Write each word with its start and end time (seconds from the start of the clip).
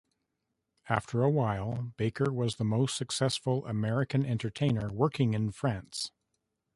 After 0.89 1.21
a 1.21 1.29
while, 1.29 1.93
Baker 1.95 2.33
was 2.33 2.55
the 2.55 2.63
most 2.63 2.97
successful 2.97 3.67
American 3.67 4.25
entertainer 4.25 4.91
working 4.91 5.35
in 5.35 5.51
France. 5.51 6.11